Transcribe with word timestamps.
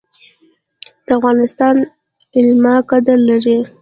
د 1.05 1.07
افغانستان 1.17 1.75
علما 2.37 2.75
قدر 2.89 3.17
لري 3.29 3.57